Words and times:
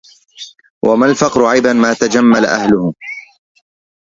وما 0.85 1.05
الفقر 1.05 1.45
عيبا 1.45 1.73
ما 1.73 1.93
تجمل 1.93 2.45
أهله 2.45 2.93